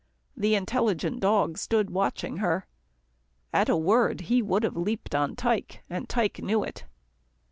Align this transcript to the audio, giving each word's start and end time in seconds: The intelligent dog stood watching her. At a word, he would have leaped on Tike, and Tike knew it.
The 0.35 0.55
intelligent 0.55 1.19
dog 1.19 1.59
stood 1.59 1.91
watching 1.91 2.37
her. 2.37 2.65
At 3.53 3.69
a 3.69 3.77
word, 3.77 4.21
he 4.21 4.41
would 4.41 4.63
have 4.63 4.75
leaped 4.75 5.13
on 5.13 5.35
Tike, 5.35 5.83
and 5.91 6.09
Tike 6.09 6.39
knew 6.41 6.63
it. 6.63 6.85